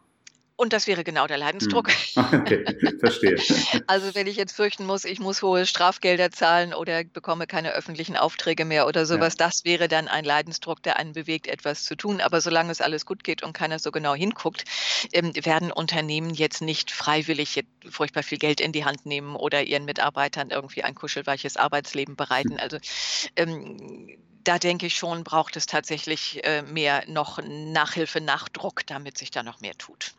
[0.59, 1.91] Und das wäre genau der Leidensdruck.
[1.91, 1.97] Hm.
[2.33, 2.65] Okay,
[2.99, 3.37] verstehe.
[3.87, 8.17] Also wenn ich jetzt fürchten muss, ich muss hohe Strafgelder zahlen oder bekomme keine öffentlichen
[8.17, 9.45] Aufträge mehr oder sowas, ja.
[9.45, 12.21] das wäre dann ein Leidensdruck, der einen bewegt, etwas zu tun.
[12.21, 14.63] Aber solange es alles gut geht und keiner so genau hinguckt,
[15.13, 19.85] ähm, werden Unternehmen jetzt nicht freiwillig furchtbar viel Geld in die Hand nehmen oder ihren
[19.85, 22.57] Mitarbeitern irgendwie ein kuschelweiches Arbeitsleben bereiten.
[22.59, 22.77] Also
[23.35, 29.29] ähm, da denke ich schon, braucht es tatsächlich äh, mehr noch Nachhilfe, Nachdruck, damit sich
[29.29, 30.13] da noch mehr tut.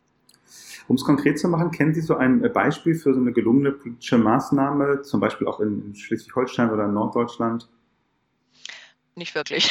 [0.87, 3.73] Um es konkret zu machen, kennen Sie so ein äh, Beispiel für so eine gelungene
[3.73, 7.69] politische Maßnahme, zum Beispiel auch in Schleswig-Holstein oder in Norddeutschland?
[9.15, 9.71] Nicht wirklich.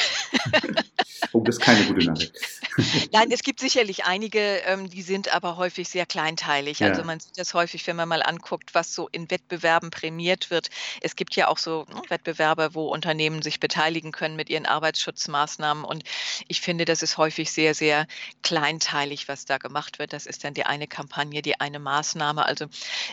[1.33, 2.56] Oh, das ist keine gute Nachricht.
[3.11, 6.83] Nein, es gibt sicherlich einige, ähm, die sind aber häufig sehr kleinteilig.
[6.83, 10.69] Also man sieht das häufig, wenn man mal anguckt, was so in Wettbewerben prämiert wird.
[11.01, 15.83] Es gibt ja auch so hm, Wettbewerbe, wo Unternehmen sich beteiligen können mit ihren Arbeitsschutzmaßnahmen.
[15.83, 16.03] Und
[16.47, 18.07] ich finde, das ist häufig sehr, sehr
[18.43, 20.13] kleinteilig, was da gemacht wird.
[20.13, 22.45] Das ist dann die eine Kampagne, die eine Maßnahme.
[22.45, 22.65] Also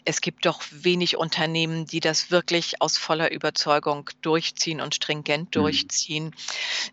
[0.04, 5.50] es gibt doch wenig Unternehmen, die das wirklich aus voller Überzeugung durchziehen und stringent Mhm.
[5.52, 6.34] durchziehen.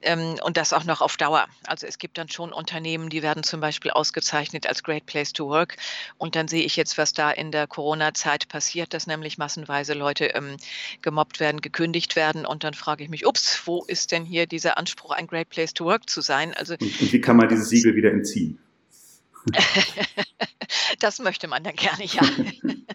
[0.02, 1.48] Ähm, und das auch noch auf Dauer.
[1.66, 2.61] Also es gibt dann schon Unternehmen,
[3.10, 5.78] die werden zum Beispiel ausgezeichnet als Great Place to Work.
[6.18, 10.26] Und dann sehe ich jetzt, was da in der Corona-Zeit passiert, dass nämlich massenweise Leute
[10.26, 10.58] ähm,
[11.02, 12.46] gemobbt werden, gekündigt werden.
[12.46, 15.74] Und dann frage ich mich, ups, wo ist denn hier dieser Anspruch, ein Great Place
[15.74, 16.54] to Work zu sein?
[16.54, 18.60] Also, und, und wie kann man dieses Siegel wieder entziehen?
[21.00, 22.22] das möchte man dann gerne, ja.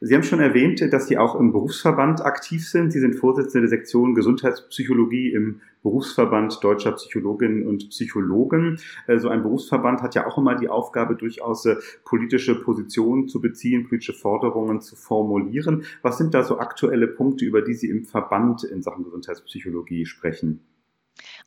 [0.00, 2.92] Sie haben schon erwähnt, dass Sie auch im Berufsverband aktiv sind.
[2.92, 8.78] Sie sind Vorsitzende der Sektion Gesundheitspsychologie im Berufsverband deutscher Psychologinnen und Psychologen.
[9.08, 13.40] Äh, so ein Berufsverband hat ja auch immer die Aufgabe, durchaus äh, politische Positionen zu
[13.40, 15.82] beziehen, politische Forderungen zu formulieren.
[16.02, 20.60] Was sind da so aktuelle Punkte, über die Sie im Verband in Sachen Gesundheitspsychologie sprechen?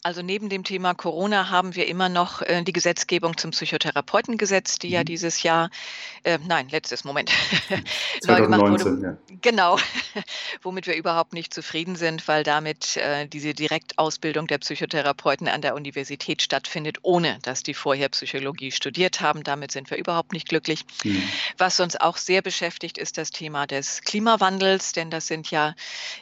[0.04, 4.88] Also neben dem Thema Corona haben wir immer noch äh, die Gesetzgebung zum Psychotherapeutengesetz, die
[4.88, 4.94] mhm.
[4.94, 5.70] ja dieses Jahr,
[6.24, 7.30] äh, nein, letztes Moment,
[8.22, 9.08] 2019, neu gemacht wurde.
[9.30, 9.36] Ja.
[9.42, 9.78] Genau,
[10.64, 15.76] womit wir überhaupt nicht zufrieden sind, weil damit äh, diese Direktausbildung der Psychotherapeuten an der
[15.76, 19.44] Universität stattfindet, ohne dass die vorher Psychologie studiert haben.
[19.44, 20.84] Damit sind wir überhaupt nicht glücklich.
[21.04, 21.22] Mhm.
[21.60, 25.76] Was uns auch sehr beschäftigt, ist das Thema des Klimawandels, denn das sind ja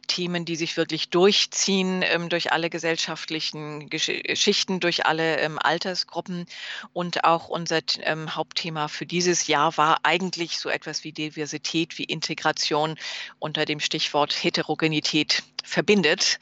[0.08, 6.46] Themen, die sich wirklich durchziehen ähm, durch alle gesellschaftlichen unterschiedlichen Geschichten durch alle ähm, Altersgruppen.
[6.94, 12.04] Und auch unser ähm, Hauptthema für dieses Jahr war eigentlich so etwas wie Diversität, wie
[12.04, 12.98] Integration
[13.40, 16.40] unter dem Stichwort Heterogenität verbindet.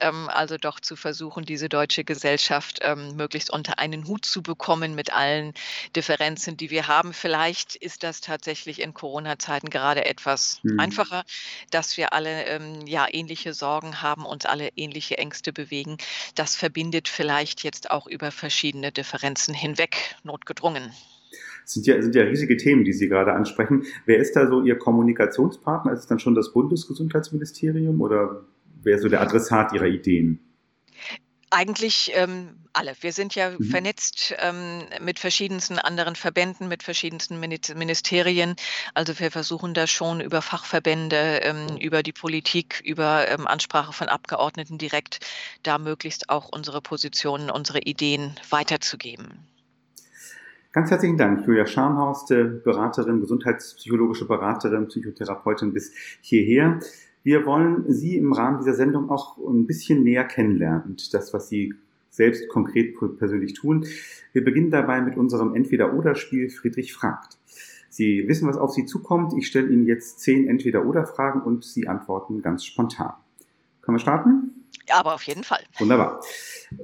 [0.00, 4.94] Ähm, also doch zu versuchen, diese deutsche Gesellschaft ähm, möglichst unter einen Hut zu bekommen
[4.94, 5.54] mit allen
[5.96, 7.12] Differenzen, die wir haben.
[7.12, 10.80] Vielleicht ist das tatsächlich in Corona-Zeiten gerade etwas mhm.
[10.80, 11.24] einfacher,
[11.70, 15.98] dass wir alle ähm, ja ähnliche Sorgen haben, uns alle ähnliche Ängste bewegen.
[16.34, 20.92] Das verbindet vielleicht jetzt auch über verschiedene Differenzen hinweg, notgedrungen.
[21.70, 23.84] Das sind ja, sind ja riesige Themen, die Sie gerade ansprechen.
[24.04, 25.92] Wer ist da so Ihr Kommunikationspartner?
[25.92, 28.42] Ist es dann schon das Bundesgesundheitsministerium oder
[28.82, 30.40] wer ist so der Adressat Ihrer Ideen?
[31.52, 32.92] Eigentlich ähm, alle.
[33.00, 33.64] Wir sind ja mhm.
[33.64, 38.54] vernetzt ähm, mit verschiedensten anderen Verbänden, mit verschiedensten Ministerien.
[38.94, 44.08] Also wir versuchen da schon über Fachverbände, ähm, über die Politik, über ähm, Ansprache von
[44.08, 45.26] Abgeordneten direkt
[45.64, 49.46] da möglichst auch unsere Positionen, unsere Ideen weiterzugeben.
[50.72, 56.78] Ganz herzlichen Dank, Julia Scharnhorst, Beraterin, gesundheitspsychologische Beraterin, Psychotherapeutin bis hierher.
[57.22, 61.48] Wir wollen Sie im Rahmen dieser Sendung auch ein bisschen näher kennenlernen und das, was
[61.48, 61.74] Sie
[62.08, 63.86] selbst konkret persönlich tun.
[64.32, 67.38] Wir beginnen dabei mit unserem Entweder-Oder-Spiel Friedrich fragt.
[67.88, 69.34] Sie wissen, was auf Sie zukommt.
[69.36, 73.12] Ich stelle Ihnen jetzt zehn Entweder-Oder-Fragen und Sie antworten ganz spontan.
[73.82, 74.66] Können wir starten?
[74.88, 75.62] Ja, aber auf jeden Fall.
[75.78, 76.20] Wunderbar.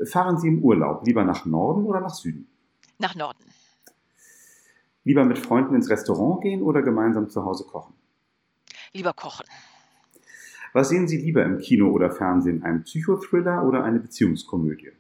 [0.05, 2.46] Fahren Sie im Urlaub lieber nach Norden oder nach Süden?
[2.99, 3.44] Nach Norden.
[5.05, 7.94] Lieber mit Freunden ins Restaurant gehen oder gemeinsam zu Hause kochen?
[8.92, 9.46] Lieber kochen.
[10.72, 12.62] Was sehen Sie lieber im Kino oder Fernsehen?
[12.62, 14.92] Einen Psychothriller oder eine Beziehungskomödie?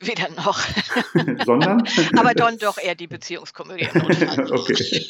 [0.00, 0.60] Weder noch.
[1.44, 1.82] Sondern?
[2.16, 3.88] Aber dann doch eher die Beziehungskomödie.
[3.94, 5.06] okay.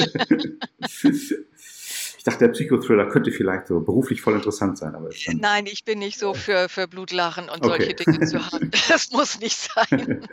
[2.19, 4.95] Ich dachte, der Psychothriller könnte vielleicht so beruflich voll interessant sein.
[4.95, 7.69] Aber Nein, ich bin nicht so für, für Blutlachen und okay.
[7.69, 8.71] solche Dinge zu haben.
[8.89, 10.27] Das muss nicht sein.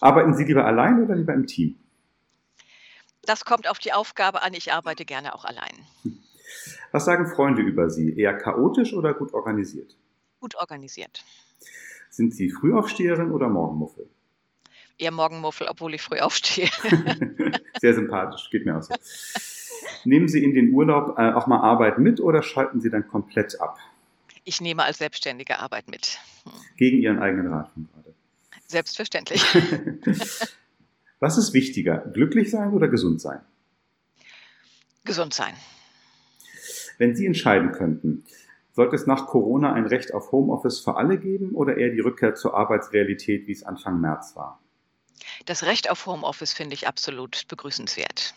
[0.00, 1.76] Arbeiten Sie lieber allein oder lieber im Team?
[3.22, 4.54] Das kommt auf die Aufgabe an.
[4.54, 5.74] Ich arbeite gerne auch allein.
[6.92, 8.16] Was sagen Freunde über Sie?
[8.16, 9.96] Eher chaotisch oder gut organisiert?
[10.40, 11.24] Gut organisiert.
[12.10, 14.08] Sind Sie Frühaufsteherin oder Morgenmuffel?
[14.98, 16.68] Eher Morgenmuffel, obwohl ich früh aufstehe.
[17.80, 18.94] Sehr sympathisch, geht mir auch so.
[20.04, 23.60] Nehmen Sie in den Urlaub äh, auch mal Arbeit mit oder schalten Sie dann komplett
[23.60, 23.78] ab?
[24.44, 26.18] Ich nehme als Selbstständige Arbeit mit.
[26.76, 28.14] Gegen Ihren eigenen Rat von gerade.
[28.66, 29.42] Selbstverständlich.
[31.20, 33.40] Was ist wichtiger, glücklich sein oder gesund sein?
[35.04, 35.54] Gesund sein.
[37.00, 38.24] Wenn Sie entscheiden könnten,
[38.72, 42.34] sollte es nach Corona ein Recht auf Homeoffice für alle geben oder eher die Rückkehr
[42.34, 44.60] zur Arbeitsrealität, wie es Anfang März war?
[45.46, 48.34] Das Recht auf Homeoffice finde ich absolut begrüßenswert.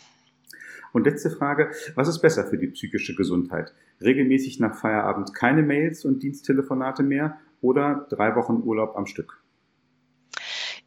[0.93, 3.73] Und letzte Frage, was ist besser für die psychische Gesundheit?
[3.99, 9.43] Regelmäßig nach Feierabend keine Mails und Diensttelefonate mehr oder drei Wochen Urlaub am Stück?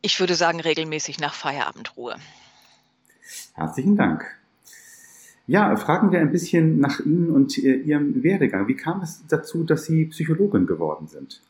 [0.01, 2.17] Ich würde sagen, regelmäßig nach Feierabendruhe.
[3.53, 4.25] Herzlichen Dank.
[5.47, 8.67] Ja, fragen wir ein bisschen nach Ihnen und äh, Ihrem Werdegang.
[8.67, 11.41] Wie kam es dazu, dass Sie Psychologin geworden sind?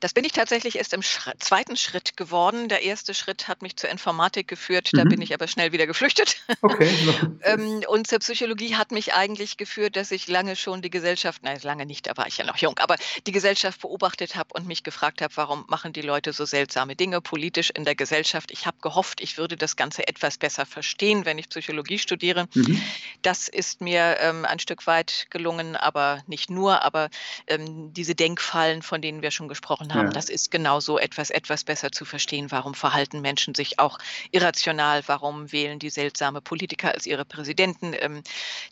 [0.00, 2.68] Das bin ich tatsächlich erst im Schritt, zweiten Schritt geworden.
[2.68, 5.08] Der erste Schritt hat mich zur Informatik geführt, da mhm.
[5.08, 6.36] bin ich aber schnell wieder geflüchtet.
[6.62, 6.88] Okay.
[7.42, 11.58] ähm, und zur Psychologie hat mich eigentlich geführt, dass ich lange schon die Gesellschaft, nein,
[11.62, 14.84] lange nicht, da war ich ja noch jung, aber die Gesellschaft beobachtet habe und mich
[14.84, 18.50] gefragt habe, warum machen die Leute so seltsame Dinge politisch in der Gesellschaft.
[18.52, 22.46] Ich habe gehofft, ich würde das Ganze etwas besser verstehen, wenn ich Psychologie studiere.
[22.54, 22.80] Mhm.
[23.22, 27.10] Das ist mir ähm, ein Stück weit gelungen, aber nicht nur, aber
[27.48, 30.06] ähm, diese Denkfallen, von denen wir schon gesprochen gesprochen haben.
[30.08, 30.12] Ja.
[30.12, 32.46] Das ist genau so etwas, etwas besser zu verstehen.
[32.50, 33.98] Warum verhalten Menschen sich auch
[34.30, 35.02] irrational?
[35.06, 37.94] Warum wählen die seltsame Politiker als ihre Präsidenten?
[37.98, 38.22] Ähm,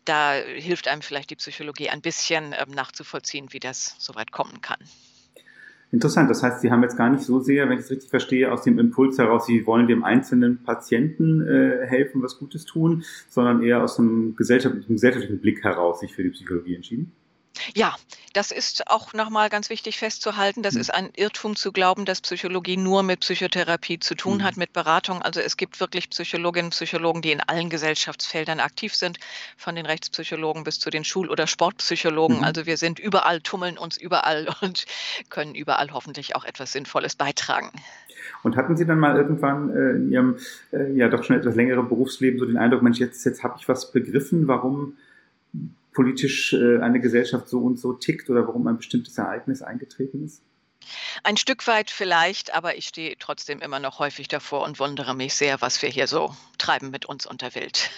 [0.05, 4.61] da hilft einem vielleicht die Psychologie ein bisschen ähm, nachzuvollziehen, wie das so weit kommen
[4.61, 4.79] kann.
[5.93, 8.51] Interessant, das heißt, Sie haben jetzt gar nicht so sehr, wenn ich es richtig verstehe,
[8.53, 13.63] aus dem Impuls heraus, Sie wollen dem einzelnen Patienten äh, helfen, was Gutes tun, sondern
[13.63, 17.13] eher aus einem gesellschaftlichen, gesellschaftlichen Blick heraus sich für die Psychologie entschieden?
[17.75, 17.95] Ja,
[18.33, 20.63] das ist auch nochmal ganz wichtig festzuhalten.
[20.63, 20.81] Das mhm.
[20.81, 24.43] ist ein Irrtum zu glauben, dass Psychologie nur mit Psychotherapie zu tun mhm.
[24.43, 25.23] hat, mit Beratung.
[25.23, 29.19] Also es gibt wirklich Psychologinnen und Psychologen, die in allen Gesellschaftsfeldern aktiv sind,
[29.57, 32.39] von den Rechtspsychologen bis zu den Schul- oder Sportpsychologen.
[32.39, 32.45] Mhm.
[32.45, 34.85] Also wir sind überall, tummeln uns überall und
[35.31, 37.71] können überall hoffentlich auch etwas Sinnvolles beitragen.
[38.43, 40.37] Und hatten Sie dann mal irgendwann äh, in Ihrem
[40.73, 43.69] äh, ja doch schon etwas längeren Berufsleben so den Eindruck, Mensch, jetzt, jetzt habe ich
[43.69, 44.97] was begriffen, warum
[45.97, 50.43] politisch äh, eine Gesellschaft so und so tickt oder warum ein bestimmtes Ereignis eingetreten ist?
[51.25, 55.35] Ein Stück weit vielleicht, aber ich stehe trotzdem immer noch häufig davor und wundere mich
[55.35, 57.91] sehr, was wir hier so treiben mit uns unter Wild.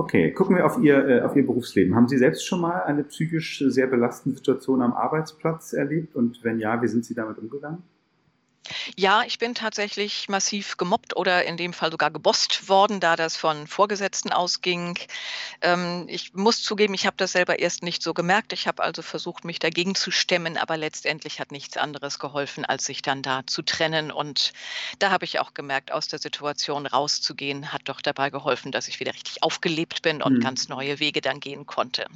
[0.00, 1.96] Okay, gucken wir auf Ihr, äh, auf Ihr Berufsleben.
[1.96, 6.14] Haben Sie selbst schon mal eine psychisch sehr belastende Situation am Arbeitsplatz erlebt?
[6.14, 7.82] Und wenn ja, wie sind Sie damit umgegangen?
[8.96, 13.36] Ja, ich bin tatsächlich massiv gemobbt oder in dem Fall sogar gebosst worden, da das
[13.36, 14.98] von Vorgesetzten ausging.
[15.60, 18.52] Ähm, ich muss zugeben, ich habe das selber erst nicht so gemerkt.
[18.52, 22.86] Ich habe also versucht, mich dagegen zu stemmen, aber letztendlich hat nichts anderes geholfen, als
[22.86, 24.10] sich dann da zu trennen.
[24.10, 24.52] Und
[24.98, 29.00] da habe ich auch gemerkt, aus der Situation rauszugehen, hat doch dabei geholfen, dass ich
[29.00, 30.40] wieder richtig aufgelebt bin und mhm.
[30.40, 32.06] ganz neue Wege dann gehen konnte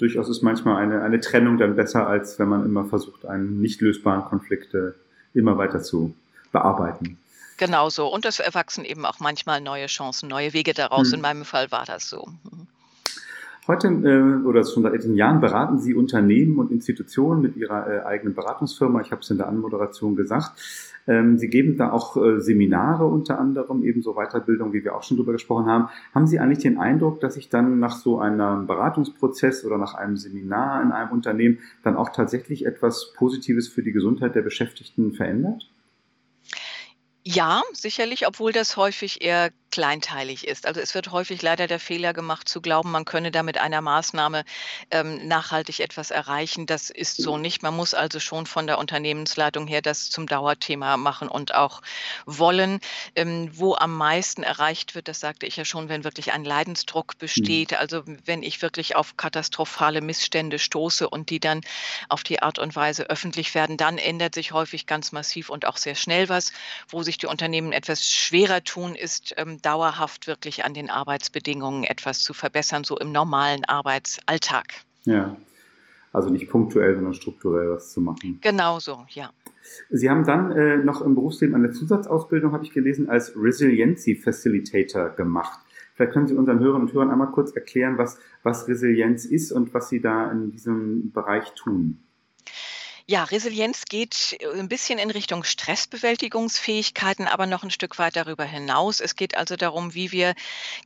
[0.00, 3.82] durchaus ist manchmal eine, eine Trennung dann besser, als wenn man immer versucht, einen nicht
[3.82, 4.74] lösbaren Konflikt
[5.34, 6.14] immer weiter zu
[6.52, 7.18] bearbeiten.
[7.56, 8.08] Genau so.
[8.08, 11.08] Und es erwachsen eben auch manchmal neue Chancen, neue Wege daraus.
[11.08, 11.14] Hm.
[11.14, 12.28] In meinem Fall war das so.
[13.66, 18.00] Heute äh, oder schon seit etlichen Jahren beraten Sie Unternehmen und Institutionen mit Ihrer äh,
[18.00, 19.00] eigenen Beratungsfirma.
[19.02, 20.52] Ich habe es in der Anmoderation gesagt.
[21.06, 25.18] Ähm, Sie geben da auch äh, Seminare unter anderem, ebenso Weiterbildung, wie wir auch schon
[25.18, 25.88] drüber gesprochen haben.
[26.14, 30.16] Haben Sie eigentlich den Eindruck, dass sich dann nach so einem Beratungsprozess oder nach einem
[30.16, 35.70] Seminar in einem Unternehmen dann auch tatsächlich etwas Positives für die Gesundheit der Beschäftigten verändert?
[37.22, 40.66] Ja, sicherlich, obwohl das häufig eher kleinteilig ist.
[40.66, 43.80] Also es wird häufig leider der Fehler gemacht, zu glauben, man könne da mit einer
[43.80, 44.44] Maßnahme
[44.90, 46.66] ähm, nachhaltig etwas erreichen.
[46.66, 47.62] Das ist so nicht.
[47.62, 51.82] Man muss also schon von der Unternehmensleitung her das zum Dauerthema machen und auch
[52.26, 52.80] wollen.
[53.14, 57.14] Ähm, wo am meisten erreicht wird, das sagte ich ja schon, wenn wirklich ein Leidensdruck
[57.14, 57.18] mhm.
[57.18, 57.74] besteht.
[57.74, 61.60] Also wenn ich wirklich auf katastrophale Missstände stoße und die dann
[62.08, 65.76] auf die Art und Weise öffentlich werden, dann ändert sich häufig ganz massiv und auch
[65.76, 66.52] sehr schnell was.
[66.88, 72.22] Wo sich die Unternehmen etwas schwerer tun, ist ähm, dauerhaft wirklich an den Arbeitsbedingungen etwas
[72.22, 74.66] zu verbessern, so im normalen Arbeitsalltag.
[75.04, 75.36] Ja,
[76.12, 78.38] also nicht punktuell, sondern strukturell was zu machen.
[78.40, 79.30] Genau so, ja.
[79.90, 85.10] Sie haben dann äh, noch im Berufsleben eine Zusatzausbildung, habe ich gelesen, als Resiliency Facilitator
[85.10, 85.60] gemacht.
[85.94, 89.74] Vielleicht können Sie unseren Hörern und Hörern einmal kurz erklären, was, was Resilienz ist und
[89.74, 91.98] was Sie da in diesem Bereich tun.
[93.10, 98.44] Ja, Resilienz geht äh, ein bisschen in Richtung Stressbewältigungsfähigkeiten, aber noch ein Stück weit darüber
[98.44, 99.00] hinaus.
[99.00, 100.36] Es geht also darum, wie wir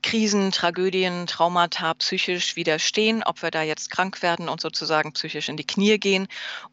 [0.03, 5.59] Krisen, Tragödien, Traumata psychisch widerstehen, ob wir da jetzt krank werden und sozusagen psychisch in
[5.59, 6.27] die Knie gehen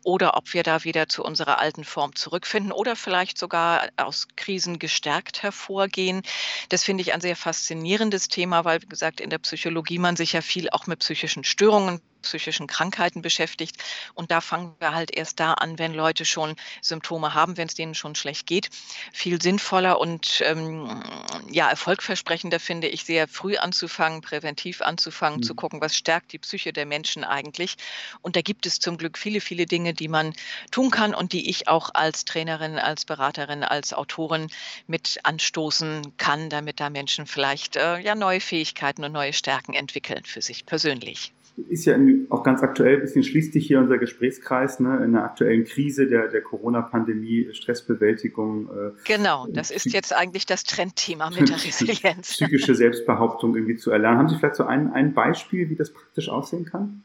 [0.05, 4.79] oder ob wir da wieder zu unserer alten Form zurückfinden oder vielleicht sogar aus Krisen
[4.79, 6.21] gestärkt hervorgehen.
[6.69, 10.31] Das finde ich ein sehr faszinierendes Thema, weil, wie gesagt, in der Psychologie man sich
[10.31, 13.77] ja viel auch mit psychischen Störungen psychischen Krankheiten beschäftigt.
[14.13, 17.75] Und da fangen wir halt erst da an, wenn Leute schon Symptome haben, wenn es
[17.75, 18.69] denen schon schlecht geht.
[19.11, 21.03] Viel sinnvoller und ähm,
[21.49, 25.43] ja, erfolgversprechender finde ich sehr früh anzufangen, präventiv anzufangen, mhm.
[25.43, 27.75] zu gucken, was stärkt die Psyche der Menschen eigentlich.
[28.21, 30.33] Und da gibt es zum Glück viele, viele Dinge, die man
[30.71, 34.47] tun kann und die ich auch als Trainerin, als Beraterin, als Autorin
[34.87, 40.23] mit anstoßen kann, damit da Menschen vielleicht äh, ja neue Fähigkeiten und neue Stärken entwickeln
[40.25, 41.97] für sich persönlich ist ja
[42.29, 46.07] auch ganz aktuell, ein bisschen schließt sich hier unser Gesprächskreis, ne, in der aktuellen Krise
[46.07, 48.67] der, der Corona-Pandemie, Stressbewältigung.
[48.67, 52.31] Äh, genau, das ist jetzt eigentlich das Trendthema mit der Resilienz.
[52.31, 54.19] Psychische Selbstbehauptung irgendwie zu erlernen.
[54.19, 57.03] Haben Sie vielleicht so ein, ein Beispiel, wie das praktisch aussehen kann?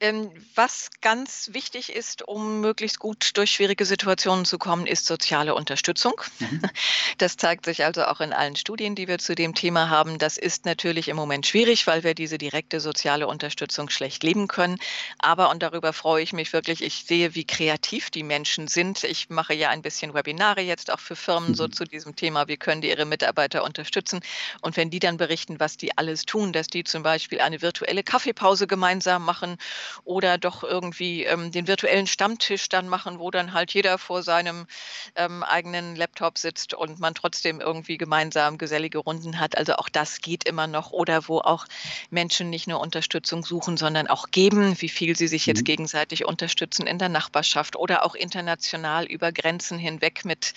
[0.00, 5.54] Ähm, was ganz wichtig ist, um möglichst gut durch schwierige Situationen zu kommen, ist soziale
[5.54, 6.20] Unterstützung.
[6.38, 6.62] Mhm.
[7.16, 10.18] Das zeigt sich also auch in allen Studien, die wir zu dem Thema haben.
[10.18, 14.78] Das ist natürlich im Moment schwierig, weil wir diese direkte soziale Unterstützung schlecht leben können.
[15.18, 19.02] Aber, und darüber freue ich mich wirklich, ich sehe, wie kreativ die Menschen sind.
[19.02, 21.54] Ich mache ja ein bisschen Webinare jetzt auch für Firmen mhm.
[21.54, 24.20] so zu diesem Thema, wie können die ihre Mitarbeiter unterstützen.
[24.60, 28.04] Und wenn die dann berichten, was die alles tun, dass die zum Beispiel eine virtuelle
[28.04, 29.56] Kaffeepause gemeinsam machen
[30.04, 34.66] oder doch irgendwie ähm, den virtuellen Stammtisch dann machen, wo dann halt jeder vor seinem
[35.14, 39.56] ähm, eigenen Laptop sitzt und man trotzdem irgendwie gemeinsam gesellige Runden hat.
[39.56, 41.66] Also auch das geht immer noch oder wo auch
[42.10, 45.64] Menschen nicht nur Unterstützung suchen, sondern auch geben, wie viel sie sich jetzt mhm.
[45.64, 50.54] gegenseitig unterstützen in der Nachbarschaft oder auch international über Grenzen hinweg mit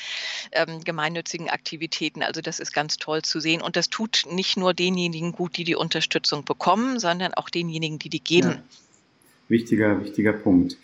[0.51, 2.23] ähm, gemeinnützigen Aktivitäten.
[2.23, 5.63] Also das ist ganz toll zu sehen und das tut nicht nur denjenigen gut, die
[5.63, 8.51] die Unterstützung bekommen, sondern auch denjenigen, die die geben.
[8.51, 8.63] Ja.
[9.51, 10.77] Wichtiger, wichtiger Punkt.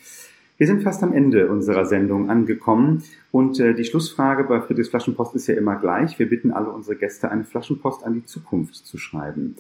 [0.57, 5.35] Wir sind fast am Ende unserer Sendung angekommen und äh, die Schlussfrage bei Friedrichs Flaschenpost
[5.35, 6.17] ist ja immer gleich.
[6.19, 9.55] Wir bitten alle unsere Gäste, eine Flaschenpost an die Zukunft zu schreiben.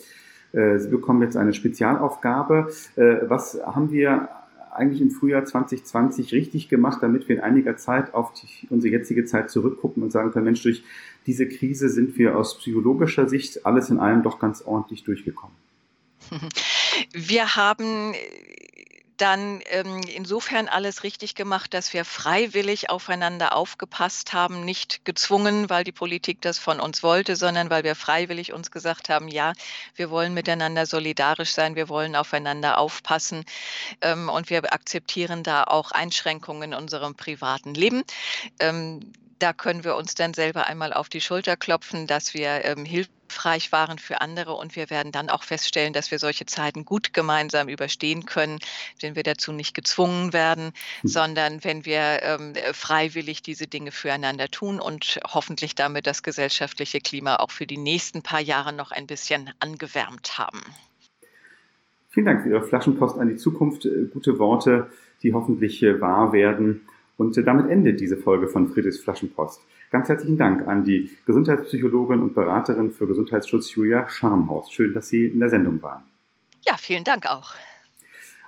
[0.53, 2.71] Äh, Sie bekommen jetzt eine Spezialaufgabe.
[2.95, 4.29] Äh, was haben wir
[4.73, 9.25] eigentlich im Frühjahr 2020 richtig gemacht, damit wir in einiger Zeit auf die, unsere jetzige
[9.25, 10.83] Zeit zurückgucken und sagen können, Mensch, durch
[11.25, 15.55] diese Krise sind wir aus psychologischer Sicht alles in allem doch ganz ordentlich durchgekommen.
[17.13, 18.13] Wir haben
[19.17, 25.83] dann ähm, insofern alles richtig gemacht, dass wir freiwillig aufeinander aufgepasst haben, nicht gezwungen, weil
[25.83, 29.53] die Politik das von uns wollte, sondern weil wir freiwillig uns gesagt haben, ja,
[29.95, 33.43] wir wollen miteinander solidarisch sein, wir wollen aufeinander aufpassen
[34.01, 38.03] ähm, und wir akzeptieren da auch Einschränkungen in unserem privaten Leben.
[38.59, 42.85] Ähm, da können wir uns dann selber einmal auf die Schulter klopfen, dass wir ähm,
[43.27, 47.13] hilfreich waren für andere und wir werden dann auch feststellen, dass wir solche Zeiten gut
[47.13, 48.59] gemeinsam überstehen können,
[49.01, 50.71] wenn wir dazu nicht gezwungen werden,
[51.03, 51.07] mhm.
[51.07, 57.37] sondern wenn wir ähm, freiwillig diese Dinge füreinander tun und hoffentlich damit das gesellschaftliche Klima
[57.37, 60.61] auch für die nächsten paar Jahre noch ein bisschen angewärmt haben.
[62.09, 63.85] Vielen Dank für Ihre Flaschenpost an die Zukunft.
[63.85, 64.89] Äh, gute Worte,
[65.21, 66.81] die hoffentlich äh, wahr werden.
[67.17, 69.61] Und damit endet diese Folge von Friedrichs Flaschenpost.
[69.89, 74.69] Ganz herzlichen Dank an die Gesundheitspsychologin und Beraterin für Gesundheitsschutz Julia Scharnhaus.
[74.71, 76.03] Schön, dass Sie in der Sendung waren.
[76.65, 77.53] Ja, vielen Dank auch.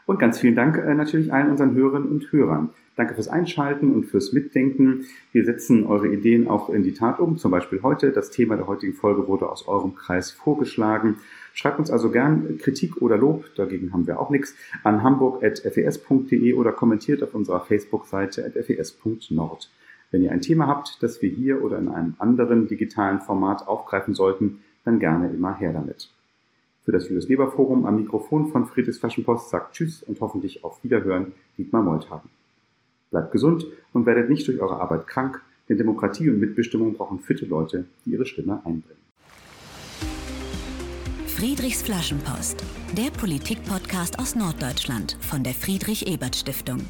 [0.06, 2.72] Und ganz vielen Dank äh, natürlich allen unseren Hörerinnen und Hörern.
[2.98, 5.06] Danke fürs Einschalten und fürs Mitdenken.
[5.32, 7.38] Wir setzen eure Ideen auch in die Tat um.
[7.38, 8.12] Zum Beispiel heute.
[8.12, 11.16] Das Thema der heutigen Folge wurde aus eurem Kreis vorgeschlagen.
[11.54, 16.74] Schreibt uns also gern Kritik oder Lob, dagegen haben wir auch nichts, an hamburg.fes.de oder
[16.74, 19.70] kommentiert auf unserer Facebook-Seite fes.nord.
[20.12, 24.16] Wenn ihr ein Thema habt, das wir hier oder in einem anderen digitalen Format aufgreifen
[24.16, 26.10] sollten, dann gerne immer her damit.
[26.84, 30.84] Für das Julius Leber Forum am Mikrofon von Friedrichs Flaschenpost sagt Tschüss und hoffentlich auf
[30.84, 32.30] Wiederhören Dietmar Molthagen.
[33.12, 37.46] Bleibt gesund und werdet nicht durch eure Arbeit krank, denn Demokratie und Mitbestimmung brauchen fitte
[37.46, 39.00] Leute, die ihre Stimme einbringen.
[41.28, 42.64] Friedrichs Flaschenpost,
[42.98, 46.82] der Politik-Podcast aus Norddeutschland von der Friedrich-Ebert-Stiftung.